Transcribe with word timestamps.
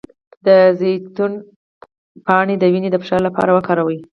د 0.45 0.47
زیتون 0.79 1.31
پاڼې 2.25 2.55
د 2.59 2.63
وینې 2.71 2.89
د 2.91 2.95
فشار 3.03 3.21
لپاره 3.27 3.51
وکاروئ 3.53 3.99